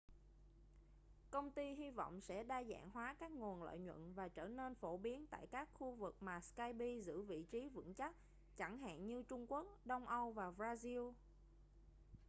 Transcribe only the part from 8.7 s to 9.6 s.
hạn như trung